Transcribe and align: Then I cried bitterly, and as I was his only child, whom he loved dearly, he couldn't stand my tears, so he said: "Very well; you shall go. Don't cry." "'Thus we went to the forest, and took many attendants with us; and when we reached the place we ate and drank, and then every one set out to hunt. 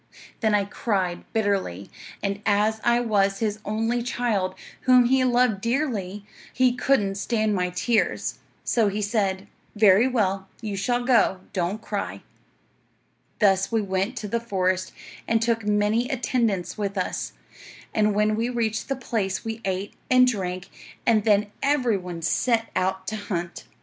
Then 0.39 0.55
I 0.55 0.65
cried 0.65 1.31
bitterly, 1.31 1.91
and 2.23 2.41
as 2.43 2.81
I 2.83 2.99
was 3.01 3.37
his 3.37 3.59
only 3.63 4.01
child, 4.01 4.55
whom 4.85 5.05
he 5.05 5.23
loved 5.23 5.61
dearly, 5.61 6.25
he 6.51 6.73
couldn't 6.73 7.13
stand 7.19 7.53
my 7.53 7.69
tears, 7.69 8.39
so 8.63 8.87
he 8.87 8.99
said: 8.99 9.45
"Very 9.75 10.07
well; 10.07 10.47
you 10.59 10.75
shall 10.75 11.03
go. 11.05 11.41
Don't 11.53 11.83
cry." 11.83 12.23
"'Thus 13.37 13.71
we 13.71 13.83
went 13.83 14.17
to 14.17 14.27
the 14.27 14.39
forest, 14.39 14.91
and 15.27 15.39
took 15.39 15.65
many 15.67 16.09
attendants 16.09 16.79
with 16.79 16.97
us; 16.97 17.33
and 17.93 18.15
when 18.15 18.35
we 18.35 18.49
reached 18.49 18.89
the 18.89 18.95
place 18.95 19.45
we 19.45 19.61
ate 19.65 19.93
and 20.09 20.25
drank, 20.25 20.69
and 21.05 21.25
then 21.25 21.51
every 21.61 21.97
one 21.97 22.23
set 22.23 22.69
out 22.75 23.05
to 23.05 23.15
hunt. 23.17 23.65